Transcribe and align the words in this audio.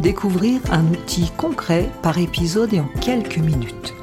découvrir 0.00 0.60
un 0.70 0.86
outil 0.88 1.30
concret 1.36 1.90
par 2.02 2.18
épisode 2.18 2.72
et 2.74 2.80
en 2.80 2.88
quelques 3.00 3.38
minutes. 3.38 3.94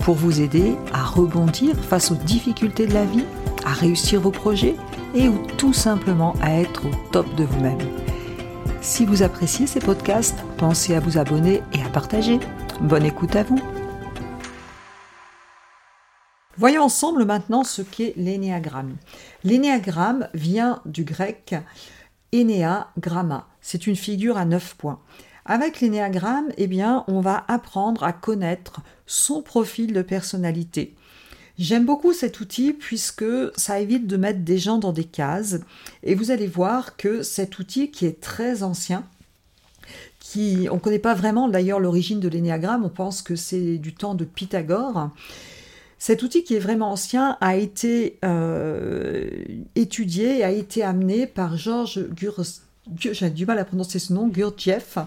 Pour 0.00 0.14
vous 0.14 0.40
aider 0.40 0.74
à 0.92 1.04
rebondir 1.04 1.76
face 1.76 2.10
aux 2.10 2.16
difficultés 2.16 2.86
de 2.86 2.94
la 2.94 3.04
vie, 3.04 3.24
à 3.64 3.72
réussir 3.72 4.20
vos 4.20 4.30
projets 4.30 4.74
et 5.14 5.28
ou 5.28 5.38
tout 5.56 5.72
simplement 5.72 6.34
à 6.40 6.52
être 6.52 6.86
au 6.86 6.90
top 7.12 7.34
de 7.34 7.44
vous-même. 7.44 7.78
Si 8.80 9.04
vous 9.04 9.22
appréciez 9.22 9.66
ces 9.66 9.80
podcasts, 9.80 10.38
pensez 10.56 10.94
à 10.94 11.00
vous 11.00 11.18
abonner 11.18 11.62
et 11.72 11.82
à 11.82 11.88
partager. 11.88 12.38
Bonne 12.80 13.04
écoute 13.04 13.36
à 13.36 13.42
vous. 13.42 13.60
Voyons 16.56 16.82
ensemble 16.82 17.24
maintenant 17.24 17.62
ce 17.62 17.82
qu'est 17.82 18.14
l'énéagramme. 18.16 18.96
L'énéagramme 19.44 20.28
vient 20.34 20.80
du 20.86 21.04
grec 21.04 21.54
Enea 22.34 22.88
Gramma. 22.98 23.46
C'est 23.70 23.86
une 23.86 23.96
figure 23.96 24.38
à 24.38 24.46
neuf 24.46 24.76
points. 24.76 24.98
Avec 25.44 25.82
l'énéagramme, 25.82 26.48
eh 26.56 26.66
bien, 26.66 27.04
on 27.06 27.20
va 27.20 27.44
apprendre 27.48 28.02
à 28.02 28.14
connaître 28.14 28.80
son 29.04 29.42
profil 29.42 29.92
de 29.92 30.00
personnalité. 30.00 30.94
J'aime 31.58 31.84
beaucoup 31.84 32.14
cet 32.14 32.40
outil 32.40 32.72
puisque 32.72 33.26
ça 33.56 33.78
évite 33.78 34.06
de 34.06 34.16
mettre 34.16 34.38
des 34.38 34.56
gens 34.56 34.78
dans 34.78 34.94
des 34.94 35.04
cases. 35.04 35.60
Et 36.02 36.14
vous 36.14 36.30
allez 36.30 36.46
voir 36.46 36.96
que 36.96 37.22
cet 37.22 37.58
outil 37.58 37.90
qui 37.90 38.06
est 38.06 38.22
très 38.22 38.62
ancien, 38.62 39.04
qui, 40.18 40.66
on 40.70 40.76
ne 40.76 40.80
connaît 40.80 40.98
pas 40.98 41.12
vraiment 41.12 41.46
d'ailleurs 41.46 41.78
l'origine 41.78 42.20
de 42.20 42.28
l'énéagramme, 42.28 42.86
on 42.86 42.88
pense 42.88 43.20
que 43.20 43.36
c'est 43.36 43.76
du 43.76 43.92
temps 43.92 44.14
de 44.14 44.24
Pythagore. 44.24 45.10
Cet 45.98 46.22
outil 46.22 46.42
qui 46.42 46.54
est 46.54 46.58
vraiment 46.58 46.92
ancien 46.92 47.36
a 47.42 47.54
été 47.56 48.18
euh, 48.24 49.28
étudié 49.74 50.38
et 50.38 50.44
a 50.44 50.52
été 50.52 50.82
amené 50.82 51.26
par 51.26 51.58
Georges 51.58 52.08
Gurdjieff. 52.14 52.62
J'ai 52.96 53.30
du 53.30 53.46
mal 53.46 53.58
à 53.58 53.64
prononcer 53.64 53.98
ce 53.98 54.12
nom, 54.12 54.28
Gurdjieff. 54.28 54.98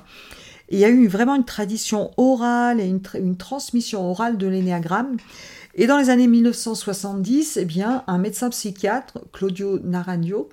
il 0.70 0.80
y 0.80 0.86
a 0.86 0.90
eu 0.90 1.08
vraiment 1.08 1.36
une 1.36 1.46
tradition 1.46 2.12
orale 2.18 2.80
et 2.80 2.86
une, 2.88 3.38
transmission 3.38 4.10
orale 4.10 4.38
de 4.38 4.48
l'énéagramme. 4.48 5.18
Et 5.76 5.88
dans 5.88 5.98
les 5.98 6.10
années 6.10 6.28
1970, 6.28 7.58
eh 7.58 7.66
bien, 7.66 8.04
un 8.08 8.18
médecin 8.18 8.50
psychiatre, 8.50 9.20
Claudio 9.32 9.80
Naranjo, 9.80 10.50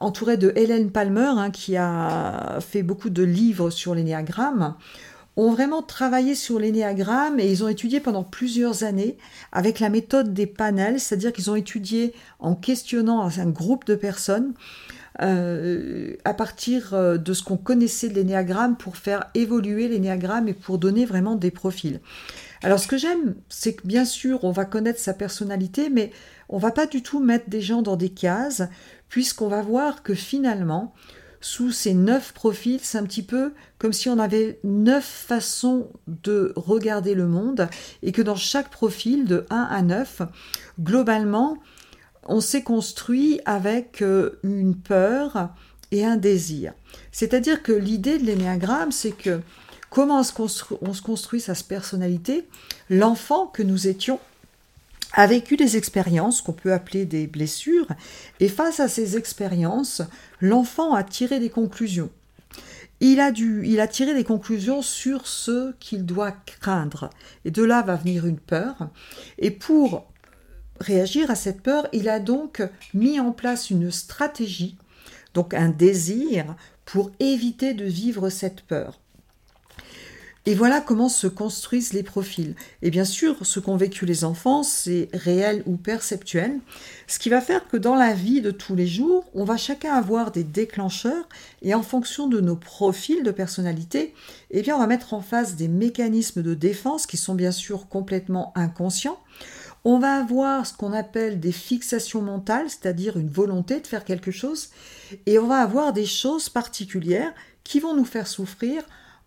entouré 0.00 0.36
de 0.36 0.52
Hélène 0.56 0.90
Palmer, 0.90 1.32
hein, 1.36 1.50
qui 1.50 1.76
a 1.76 2.58
fait 2.60 2.82
beaucoup 2.82 3.10
de 3.10 3.22
livres 3.22 3.70
sur 3.70 3.94
l'énéagramme, 3.94 4.74
ont 5.36 5.50
vraiment 5.50 5.82
travaillé 5.82 6.34
sur 6.34 6.58
l'énéagramme 6.58 7.38
et 7.38 7.50
ils 7.50 7.62
ont 7.62 7.68
étudié 7.68 8.00
pendant 8.00 8.24
plusieurs 8.24 8.84
années 8.84 9.18
avec 9.52 9.80
la 9.80 9.90
méthode 9.90 10.32
des 10.32 10.46
panels, 10.46 10.98
c'est-à-dire 10.98 11.32
qu'ils 11.32 11.50
ont 11.50 11.56
étudié 11.56 12.14
en 12.38 12.54
questionnant 12.54 13.22
un 13.22 13.50
groupe 13.50 13.84
de 13.84 13.94
personnes 13.94 14.54
euh, 15.22 16.14
à 16.24 16.34
partir 16.34 16.92
euh, 16.92 17.16
de 17.16 17.32
ce 17.32 17.42
qu'on 17.42 17.56
connaissait 17.56 18.08
de 18.08 18.14
l'énéagramme 18.14 18.76
pour 18.76 18.96
faire 18.96 19.24
évoluer 19.34 19.88
l'énéagramme 19.88 20.48
et 20.48 20.52
pour 20.52 20.78
donner 20.78 21.06
vraiment 21.06 21.36
des 21.36 21.50
profils. 21.50 22.00
Alors 22.62 22.78
ce 22.78 22.86
que 22.86 22.98
j'aime, 22.98 23.34
c'est 23.48 23.74
que 23.74 23.86
bien 23.86 24.04
sûr 24.04 24.44
on 24.44 24.50
va 24.50 24.64
connaître 24.64 25.00
sa 25.00 25.14
personnalité, 25.14 25.88
mais 25.88 26.10
on 26.48 26.58
va 26.58 26.70
pas 26.70 26.86
du 26.86 27.02
tout 27.02 27.20
mettre 27.20 27.48
des 27.48 27.60
gens 27.60 27.82
dans 27.82 27.96
des 27.96 28.10
cases, 28.10 28.62
puisqu'on 29.08 29.48
va 29.48 29.62
voir 29.62 30.02
que 30.02 30.14
finalement, 30.14 30.94
sous 31.40 31.70
ces 31.70 31.94
neuf 31.94 32.32
profils, 32.32 32.80
c'est 32.82 32.98
un 32.98 33.04
petit 33.04 33.22
peu 33.22 33.52
comme 33.78 33.92
si 33.92 34.08
on 34.08 34.18
avait 34.18 34.58
neuf 34.64 35.04
façons 35.04 35.88
de 36.06 36.52
regarder 36.56 37.14
le 37.14 37.26
monde 37.26 37.68
et 38.02 38.12
que 38.12 38.22
dans 38.22 38.36
chaque 38.36 38.70
profil 38.70 39.26
de 39.26 39.46
1 39.50 39.62
à 39.62 39.82
9, 39.82 40.22
globalement, 40.80 41.58
on 42.28 42.40
s'est 42.40 42.62
construit 42.62 43.40
avec 43.44 44.02
euh, 44.02 44.38
une 44.42 44.76
peur 44.76 45.50
et 45.92 46.04
un 46.04 46.16
désir. 46.16 46.72
C'est-à-dire 47.12 47.62
que 47.62 47.72
l'idée 47.72 48.18
de 48.18 48.24
l'énéagramme, 48.24 48.92
c'est 48.92 49.12
que 49.12 49.40
comment 49.90 50.20
on 50.20 50.92
se 50.94 51.02
construit 51.02 51.40
sa 51.40 51.54
personnalité, 51.54 52.46
l'enfant 52.90 53.46
que 53.46 53.62
nous 53.62 53.86
étions 53.86 54.18
a 55.12 55.26
vécu 55.26 55.56
des 55.56 55.76
expériences 55.76 56.42
qu'on 56.42 56.52
peut 56.52 56.72
appeler 56.72 57.06
des 57.06 57.26
blessures, 57.26 57.86
et 58.40 58.48
face 58.48 58.80
à 58.80 58.88
ces 58.88 59.16
expériences, 59.16 60.02
l'enfant 60.40 60.94
a 60.94 61.04
tiré 61.04 61.40
des 61.40 61.48
conclusions. 61.48 62.10
Il 63.00 63.20
a, 63.20 63.30
dû, 63.30 63.62
il 63.66 63.80
a 63.80 63.88
tiré 63.88 64.14
des 64.14 64.24
conclusions 64.24 64.80
sur 64.80 65.26
ce 65.26 65.72
qu'il 65.80 66.06
doit 66.06 66.32
craindre. 66.32 67.10
Et 67.44 67.50
de 67.50 67.62
là 67.62 67.82
va 67.82 67.94
venir 67.94 68.26
une 68.26 68.38
peur. 68.38 68.88
Et 69.38 69.50
pour 69.50 70.06
réagir 70.80 71.30
à 71.30 71.34
cette 71.34 71.60
peur, 71.60 71.88
il 71.92 72.08
a 72.08 72.20
donc 72.20 72.62
mis 72.94 73.20
en 73.20 73.32
place 73.32 73.70
une 73.70 73.90
stratégie, 73.90 74.76
donc 75.34 75.54
un 75.54 75.68
désir, 75.68 76.56
pour 76.84 77.10
éviter 77.20 77.74
de 77.74 77.84
vivre 77.84 78.28
cette 78.30 78.62
peur. 78.62 79.00
Et 80.48 80.54
voilà 80.54 80.80
comment 80.80 81.08
se 81.08 81.26
construisent 81.26 81.92
les 81.92 82.04
profils. 82.04 82.54
Et 82.80 82.90
bien 82.90 83.04
sûr, 83.04 83.44
ce 83.44 83.58
qu'ont 83.58 83.76
vécu 83.76 84.06
les 84.06 84.22
enfants, 84.22 84.62
c'est 84.62 85.08
réel 85.12 85.64
ou 85.66 85.76
perceptuel, 85.76 86.60
ce 87.08 87.18
qui 87.18 87.30
va 87.30 87.40
faire 87.40 87.66
que 87.66 87.76
dans 87.76 87.96
la 87.96 88.14
vie 88.14 88.40
de 88.40 88.52
tous 88.52 88.76
les 88.76 88.86
jours, 88.86 89.24
on 89.34 89.42
va 89.42 89.56
chacun 89.56 89.92
avoir 89.92 90.30
des 90.30 90.44
déclencheurs, 90.44 91.28
et 91.62 91.74
en 91.74 91.82
fonction 91.82 92.28
de 92.28 92.40
nos 92.40 92.54
profils 92.54 93.24
de 93.24 93.32
personnalité, 93.32 94.14
eh 94.52 94.62
bien, 94.62 94.76
on 94.76 94.78
va 94.78 94.86
mettre 94.86 95.14
en 95.14 95.20
face 95.20 95.56
des 95.56 95.66
mécanismes 95.66 96.42
de 96.42 96.54
défense 96.54 97.08
qui 97.08 97.16
sont 97.16 97.34
bien 97.34 97.50
sûr 97.50 97.88
complètement 97.88 98.52
inconscients. 98.54 99.18
On 99.88 100.00
va 100.00 100.16
avoir 100.16 100.66
ce 100.66 100.76
qu'on 100.76 100.92
appelle 100.92 101.38
des 101.38 101.52
fixations 101.52 102.20
mentales, 102.20 102.68
c'est-à-dire 102.68 103.16
une 103.16 103.28
volonté 103.28 103.78
de 103.78 103.86
faire 103.86 104.04
quelque 104.04 104.32
chose, 104.32 104.70
et 105.26 105.38
on 105.38 105.46
va 105.46 105.58
avoir 105.58 105.92
des 105.92 106.06
choses 106.06 106.48
particulières 106.48 107.32
qui 107.62 107.78
vont 107.78 107.94
nous 107.94 108.04
faire 108.04 108.26
souffrir 108.26 108.82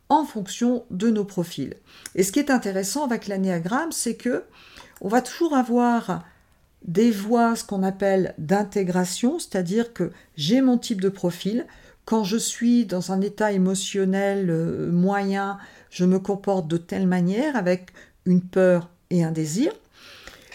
en 0.10 0.26
fonction 0.26 0.84
de 0.92 1.10
nos 1.10 1.24
profils. 1.24 1.76
Et 2.14 2.24
ce 2.24 2.34
qui 2.34 2.40
est 2.40 2.52
intéressant 2.52 3.06
avec 3.06 3.30
l'anéagramme, 3.30 3.94
c'est 3.94 4.16
que 4.16 4.44
on 5.00 5.08
va 5.08 5.22
toujours 5.22 5.56
avoir 5.56 6.26
des 6.84 7.10
voies, 7.10 7.56
ce 7.56 7.64
qu'on 7.64 7.82
appelle 7.82 8.36
d'intégration, 8.38 9.40
c'est-à-dire 9.40 9.94
que 9.94 10.12
j'ai 10.36 10.60
mon 10.60 10.78
type 10.78 11.00
de 11.00 11.08
profil. 11.08 11.68
Quand 12.04 12.26
je 12.26 12.36
suis 12.36 12.86
dans 12.86 13.14
un 13.14 13.22
état 13.22 13.54
émotionnel 13.54 14.50
euh, 14.50 14.92
moyen, 14.92 15.58
je 15.90 16.04
me 16.04 16.20
comporte 16.20 16.68
de 16.68 16.76
telle 16.76 17.08
manière 17.08 17.56
avec 17.56 17.94
une 18.26 18.42
peur 18.42 18.90
et 19.10 19.24
un 19.24 19.32
désir, 19.32 19.72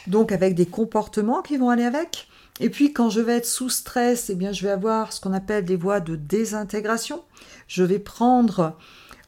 donc 0.07 0.33
avec 0.33 0.55
des 0.55 0.67
comportements 0.67 1.43
qui 1.43 1.57
vont 1.57 1.71
aller 1.71 1.85
avec. 1.85 2.29
Et 2.61 2.71
puis 2.71 2.93
quand 2.93 3.11
je 3.11 3.21
vais 3.21 3.37
être 3.37 3.47
sous 3.47 3.71
stress, 3.71 4.31
eh 4.31 4.35
bien 4.35 4.53
je 4.53 4.63
vais 4.63 4.71
avoir 4.71 5.13
ce 5.13 5.21
qu'on 5.21 5.33
appelle 5.33 5.65
des 5.65 5.77
voies 5.77 6.01
de 6.01 6.17
désintégration. 6.17 7.23
Je 7.67 7.83
vais 7.83 7.99
prendre 7.99 8.77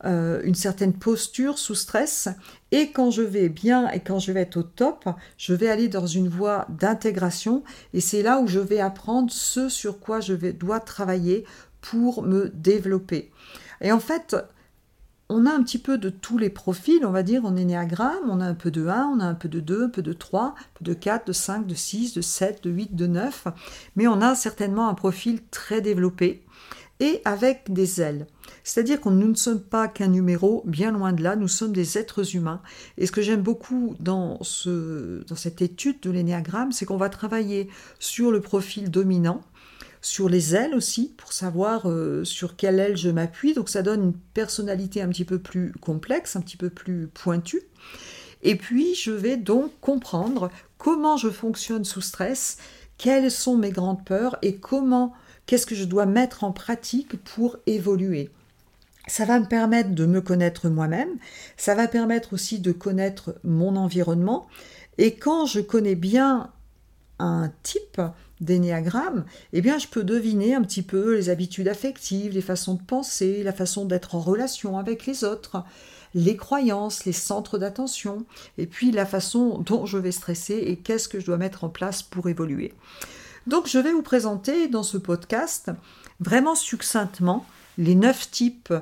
euh, 0.04 0.40
une 0.44 0.54
certaine 0.54 0.92
posture 0.92 1.58
sous 1.58 1.74
stress. 1.74 2.28
Et 2.70 2.92
quand 2.92 3.10
je 3.10 3.22
vais 3.22 3.48
bien 3.48 3.88
et 3.90 4.00
quand 4.00 4.18
je 4.18 4.30
vais 4.30 4.42
être 4.42 4.58
au 4.58 4.62
top, 4.62 5.06
je 5.38 5.54
vais 5.54 5.68
aller 5.68 5.88
dans 5.88 6.06
une 6.06 6.28
voie 6.28 6.66
d'intégration. 6.68 7.64
Et 7.94 8.00
c'est 8.00 8.22
là 8.22 8.38
où 8.38 8.46
je 8.46 8.60
vais 8.60 8.80
apprendre 8.80 9.32
ce 9.32 9.68
sur 9.68 9.98
quoi 9.98 10.20
je 10.20 10.34
vais, 10.34 10.52
dois 10.52 10.80
travailler 10.80 11.44
pour 11.80 12.22
me 12.22 12.50
développer. 12.50 13.30
Et 13.80 13.90
en 13.90 14.00
fait, 14.00 14.36
on 15.28 15.46
a 15.46 15.52
un 15.52 15.62
petit 15.62 15.78
peu 15.78 15.98
de 15.98 16.08
tous 16.08 16.38
les 16.38 16.50
profils, 16.50 17.04
on 17.04 17.10
va 17.10 17.22
dire, 17.22 17.44
en 17.44 17.56
énéagramme, 17.56 18.28
on 18.28 18.40
a 18.40 18.46
un 18.46 18.54
peu 18.54 18.70
de 18.70 18.86
1, 18.86 19.06
on 19.06 19.20
a 19.20 19.24
un 19.24 19.34
peu 19.34 19.48
de 19.48 19.60
2, 19.60 19.84
un 19.84 19.88
peu 19.88 20.02
de 20.02 20.12
3, 20.12 20.42
un 20.42 20.54
peu 20.74 20.84
de 20.84 20.94
4, 20.94 21.26
de 21.26 21.32
5, 21.32 21.66
de 21.66 21.74
6, 21.74 22.14
de 22.14 22.20
7, 22.20 22.62
de 22.62 22.70
8, 22.70 22.94
de 22.94 23.06
9, 23.06 23.48
mais 23.96 24.06
on 24.06 24.20
a 24.20 24.34
certainement 24.34 24.88
un 24.88 24.94
profil 24.94 25.40
très 25.50 25.80
développé 25.80 26.44
et 27.00 27.20
avec 27.24 27.72
des 27.72 28.00
ailes. 28.00 28.26
C'est-à-dire 28.62 29.00
que 29.00 29.08
nous 29.08 29.28
ne 29.28 29.34
sommes 29.34 29.60
pas 29.60 29.88
qu'un 29.88 30.08
numéro, 30.08 30.62
bien 30.66 30.92
loin 30.92 31.12
de 31.12 31.22
là, 31.22 31.36
nous 31.36 31.48
sommes 31.48 31.72
des 31.72 31.98
êtres 31.98 32.34
humains. 32.34 32.62
Et 32.96 33.06
ce 33.06 33.12
que 33.12 33.22
j'aime 33.22 33.42
beaucoup 33.42 33.94
dans, 34.00 34.38
ce, 34.42 35.24
dans 35.24 35.36
cette 35.36 35.60
étude 35.60 36.00
de 36.00 36.10
l'énéagramme, 36.10 36.72
c'est 36.72 36.86
qu'on 36.86 36.96
va 36.96 37.08
travailler 37.08 37.68
sur 37.98 38.30
le 38.30 38.40
profil 38.40 38.90
dominant, 38.90 39.42
sur 40.06 40.28
les 40.28 40.54
ailes 40.54 40.74
aussi, 40.74 41.12
pour 41.16 41.32
savoir 41.32 41.90
euh, 41.90 42.24
sur 42.24 42.54
quelle 42.54 42.78
aile 42.78 42.96
je 42.96 43.10
m'appuie. 43.10 43.54
Donc 43.54 43.68
ça 43.68 43.82
donne 43.82 44.04
une 44.04 44.12
personnalité 44.12 45.02
un 45.02 45.08
petit 45.08 45.24
peu 45.24 45.40
plus 45.40 45.72
complexe, 45.80 46.36
un 46.36 46.40
petit 46.40 46.56
peu 46.56 46.70
plus 46.70 47.08
pointue. 47.08 47.62
Et 48.42 48.54
puis 48.54 48.94
je 48.94 49.10
vais 49.10 49.36
donc 49.36 49.72
comprendre 49.80 50.48
comment 50.78 51.16
je 51.16 51.28
fonctionne 51.28 51.84
sous 51.84 52.02
stress, 52.02 52.58
quelles 52.98 53.32
sont 53.32 53.56
mes 53.56 53.72
grandes 53.72 54.04
peurs 54.04 54.38
et 54.42 54.56
comment 54.56 55.12
Qu'est-ce 55.46 55.66
que 55.66 55.74
je 55.74 55.84
dois 55.84 56.06
mettre 56.06 56.44
en 56.44 56.52
pratique 56.52 57.20
pour 57.24 57.56
évoluer 57.66 58.30
Ça 59.08 59.24
va 59.24 59.40
me 59.40 59.46
permettre 59.46 59.90
de 59.90 60.06
me 60.06 60.20
connaître 60.20 60.68
moi-même, 60.68 61.18
ça 61.56 61.74
va 61.74 61.88
permettre 61.88 62.32
aussi 62.32 62.60
de 62.60 62.70
connaître 62.70 63.34
mon 63.42 63.74
environnement. 63.74 64.46
Et 64.98 65.16
quand 65.16 65.46
je 65.46 65.60
connais 65.60 65.96
bien 65.96 66.52
un 67.18 67.50
type 67.64 68.00
d'énéagramme, 68.40 69.24
eh 69.52 69.60
bien 69.60 69.78
je 69.78 69.88
peux 69.88 70.04
deviner 70.04 70.54
un 70.54 70.62
petit 70.62 70.82
peu 70.82 71.14
les 71.14 71.30
habitudes 71.30 71.68
affectives, 71.68 72.32
les 72.32 72.42
façons 72.42 72.74
de 72.74 72.82
penser, 72.82 73.42
la 73.42 73.52
façon 73.52 73.84
d'être 73.84 74.14
en 74.14 74.20
relation 74.20 74.78
avec 74.78 75.06
les 75.06 75.24
autres, 75.24 75.64
les 76.14 76.36
croyances, 76.36 77.04
les 77.04 77.12
centres 77.12 77.58
d'attention, 77.58 78.24
et 78.58 78.66
puis 78.66 78.90
la 78.90 79.06
façon 79.06 79.58
dont 79.58 79.86
je 79.86 79.98
vais 79.98 80.12
stresser 80.12 80.54
et 80.54 80.76
qu'est-ce 80.76 81.08
que 81.08 81.20
je 81.20 81.26
dois 81.26 81.36
mettre 81.36 81.64
en 81.64 81.68
place 81.68 82.02
pour 82.02 82.28
évoluer. 82.28 82.72
Donc 83.46 83.68
je 83.68 83.78
vais 83.78 83.92
vous 83.92 84.02
présenter 84.02 84.68
dans 84.68 84.82
ce 84.82 84.98
podcast 84.98 85.70
vraiment 86.20 86.54
succinctement 86.54 87.46
les 87.78 87.94
neuf 87.94 88.30
types 88.30 88.72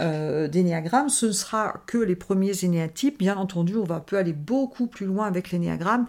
euh, 0.00 0.48
d'énéagramme. 0.48 1.08
Ce 1.08 1.26
ne 1.26 1.32
sera 1.32 1.82
que 1.86 1.98
les 1.98 2.16
premiers 2.16 2.64
énéatypes. 2.64 3.18
Bien 3.18 3.36
entendu, 3.36 3.76
on 3.76 3.84
va 3.84 4.00
peut 4.00 4.16
aller 4.16 4.32
beaucoup 4.32 4.86
plus 4.86 5.06
loin 5.06 5.26
avec 5.26 5.50
l'énéagramme 5.50 6.06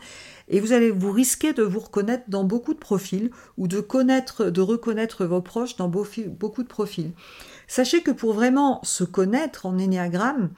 et 0.48 0.60
vous 0.60 0.74
allez 0.74 0.92
vous 0.92 1.12
risquer 1.12 1.54
de 1.54 1.64
vous 1.64 1.80
reconnaître 1.80 2.24
dans 2.28 2.44
beaucoup 2.44 2.74
de 2.74 2.80
profils 2.80 3.32
ou 3.58 3.68
de 3.68 3.80
connaître, 3.80 4.46
de 4.46 4.62
reconnaître 4.62 5.26
vos 5.26 5.42
proches 5.42 5.76
dans 5.76 5.90
beaucoup 5.90 6.64
de 6.64 6.68
profils. 6.68 7.12
Sachez 7.68 8.02
que 8.02 8.12
pour 8.12 8.34
vraiment 8.34 8.80
se 8.84 9.04
connaître 9.04 9.66
en 9.66 9.78
énéagramme, 9.78 10.50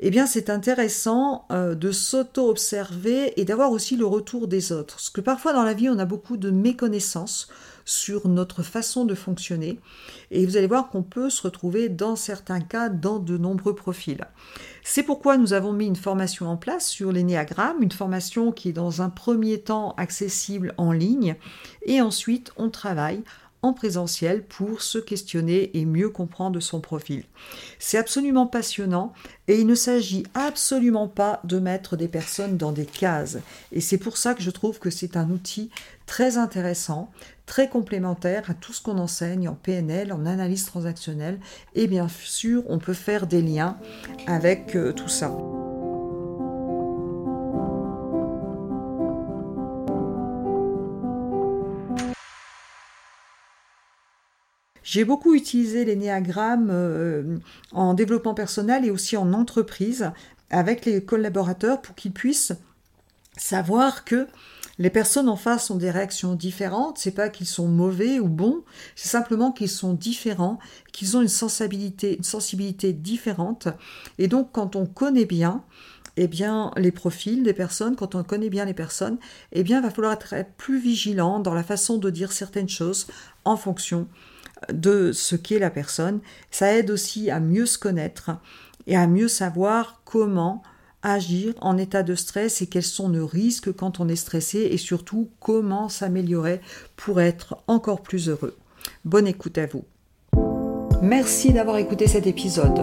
eh 0.00 0.10
bien 0.10 0.26
c'est 0.26 0.50
intéressant 0.50 1.46
euh, 1.50 1.74
de 1.74 1.92
s'auto-observer 1.92 3.40
et 3.40 3.44
d'avoir 3.44 3.70
aussi 3.70 3.96
le 3.96 4.06
retour 4.06 4.48
des 4.48 4.72
autres. 4.72 4.96
Parce 4.96 5.10
que 5.10 5.20
parfois 5.20 5.52
dans 5.52 5.62
la 5.62 5.74
vie, 5.74 5.88
on 5.88 5.98
a 5.98 6.04
beaucoup 6.04 6.36
de 6.36 6.50
méconnaissances 6.50 7.48
sur 7.84 8.28
notre 8.28 8.62
façon 8.62 9.04
de 9.04 9.14
fonctionner. 9.14 9.78
Et 10.30 10.46
vous 10.46 10.56
allez 10.56 10.66
voir 10.66 10.88
qu'on 10.88 11.02
peut 11.02 11.30
se 11.30 11.42
retrouver 11.42 11.88
dans 11.88 12.16
certains 12.16 12.60
cas 12.60 12.88
dans 12.88 13.18
de 13.18 13.36
nombreux 13.36 13.74
profils. 13.74 14.24
C'est 14.82 15.02
pourquoi 15.02 15.36
nous 15.36 15.52
avons 15.52 15.72
mis 15.72 15.86
une 15.86 15.96
formation 15.96 16.46
en 16.46 16.56
place 16.56 16.88
sur 16.88 17.12
l'énéagramme, 17.12 17.82
une 17.82 17.92
formation 17.92 18.52
qui 18.52 18.68
est 18.68 18.72
dans 18.72 19.02
un 19.02 19.08
premier 19.08 19.60
temps 19.60 19.94
accessible 19.96 20.74
en 20.76 20.92
ligne 20.92 21.36
et 21.86 22.00
ensuite 22.00 22.52
on 22.56 22.70
travaille 22.70 23.22
en 23.64 23.72
présentiel 23.72 24.42
pour 24.44 24.82
se 24.82 24.98
questionner 24.98 25.70
et 25.76 25.86
mieux 25.86 26.10
comprendre 26.10 26.60
son 26.60 26.80
profil. 26.80 27.24
C'est 27.78 27.96
absolument 27.96 28.46
passionnant 28.46 29.14
et 29.48 29.58
il 29.58 29.66
ne 29.66 29.74
s'agit 29.74 30.24
absolument 30.34 31.08
pas 31.08 31.40
de 31.44 31.58
mettre 31.58 31.96
des 31.96 32.08
personnes 32.08 32.58
dans 32.58 32.72
des 32.72 32.84
cases. 32.84 33.38
Et 33.72 33.80
c'est 33.80 33.96
pour 33.96 34.18
ça 34.18 34.34
que 34.34 34.42
je 34.42 34.50
trouve 34.50 34.78
que 34.78 34.90
c'est 34.90 35.16
un 35.16 35.30
outil 35.30 35.70
très 36.04 36.36
intéressant, 36.36 37.10
très 37.46 37.70
complémentaire 37.70 38.50
à 38.50 38.54
tout 38.54 38.74
ce 38.74 38.82
qu'on 38.82 38.98
enseigne 38.98 39.48
en 39.48 39.54
PNL, 39.54 40.12
en 40.12 40.26
analyse 40.26 40.66
transactionnelle. 40.66 41.40
Et 41.74 41.86
bien 41.86 42.08
sûr, 42.08 42.64
on 42.68 42.78
peut 42.78 42.92
faire 42.92 43.26
des 43.26 43.40
liens 43.40 43.78
avec 44.26 44.76
euh, 44.76 44.92
tout 44.92 45.08
ça. 45.08 45.34
J'ai 54.84 55.04
beaucoup 55.04 55.34
utilisé 55.34 55.86
les 55.86 55.96
néagrammes 55.96 56.68
euh, 56.70 57.38
en 57.72 57.94
développement 57.94 58.34
personnel 58.34 58.84
et 58.84 58.90
aussi 58.90 59.16
en 59.16 59.32
entreprise 59.32 60.12
avec 60.50 60.84
les 60.84 61.02
collaborateurs 61.02 61.80
pour 61.80 61.94
qu'ils 61.94 62.12
puissent 62.12 62.52
savoir 63.36 64.04
que 64.04 64.28
les 64.78 64.90
personnes 64.90 65.28
en 65.28 65.36
face 65.36 65.70
ont 65.70 65.76
des 65.76 65.90
réactions 65.90 66.34
différentes. 66.34 66.98
C'est 66.98 67.12
pas 67.12 67.30
qu'ils 67.30 67.46
sont 67.46 67.66
mauvais 67.66 68.20
ou 68.20 68.28
bons, 68.28 68.62
c'est 68.94 69.08
simplement 69.08 69.52
qu'ils 69.52 69.70
sont 69.70 69.94
différents, 69.94 70.58
qu'ils 70.92 71.16
ont 71.16 71.22
une 71.22 71.28
sensibilité, 71.28 72.16
une 72.18 72.24
sensibilité 72.24 72.92
différente. 72.92 73.68
Et 74.18 74.28
donc, 74.28 74.50
quand 74.52 74.76
on 74.76 74.84
connaît 74.84 75.24
bien, 75.24 75.64
eh 76.16 76.28
bien, 76.28 76.72
les 76.76 76.92
profils 76.92 77.42
des 77.42 77.54
personnes, 77.54 77.96
quand 77.96 78.14
on 78.14 78.22
connaît 78.22 78.50
bien 78.50 78.66
les 78.66 78.74
personnes, 78.74 79.16
eh 79.52 79.62
bien, 79.62 79.78
il 79.78 79.82
va 79.82 79.90
falloir 79.90 80.12
être 80.12 80.52
plus 80.58 80.78
vigilant 80.78 81.40
dans 81.40 81.54
la 81.54 81.64
façon 81.64 81.96
de 81.96 82.10
dire 82.10 82.32
certaines 82.32 82.68
choses 82.68 83.06
en 83.46 83.56
fonction 83.56 84.08
de 84.72 85.12
ce 85.12 85.36
qu'est 85.36 85.58
la 85.58 85.70
personne. 85.70 86.20
Ça 86.50 86.72
aide 86.72 86.90
aussi 86.90 87.30
à 87.30 87.40
mieux 87.40 87.66
se 87.66 87.78
connaître 87.78 88.30
et 88.86 88.96
à 88.96 89.06
mieux 89.06 89.28
savoir 89.28 90.02
comment 90.04 90.62
agir 91.02 91.54
en 91.60 91.76
état 91.76 92.02
de 92.02 92.14
stress 92.14 92.62
et 92.62 92.66
quels 92.66 92.82
sont 92.82 93.10
nos 93.10 93.26
risques 93.26 93.72
quand 93.72 94.00
on 94.00 94.08
est 94.08 94.16
stressé 94.16 94.68
et 94.70 94.78
surtout 94.78 95.28
comment 95.38 95.88
s'améliorer 95.88 96.60
pour 96.96 97.20
être 97.20 97.58
encore 97.66 98.02
plus 98.02 98.28
heureux. 98.28 98.56
Bonne 99.04 99.26
écoute 99.26 99.58
à 99.58 99.66
vous. 99.66 99.84
Merci 101.02 101.52
d'avoir 101.52 101.76
écouté 101.76 102.06
cet 102.06 102.26
épisode. 102.26 102.80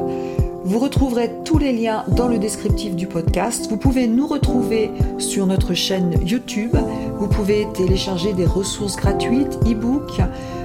Vous 0.64 0.78
retrouverez 0.78 1.32
tous 1.44 1.58
les 1.58 1.74
liens 1.74 2.06
dans 2.10 2.28
le 2.28 2.38
descriptif 2.38 2.96
du 2.96 3.08
podcast. 3.08 3.68
Vous 3.68 3.78
pouvez 3.78 4.08
nous 4.08 4.28
retrouver 4.28 4.92
sur 5.18 5.48
notre 5.48 5.74
chaîne 5.74 6.14
YouTube. 6.24 6.78
Vous 7.18 7.28
pouvez 7.28 7.68
télécharger 7.74 8.34
des 8.34 8.46
ressources 8.46 8.96
gratuites, 8.96 9.58
e-books 9.66 10.22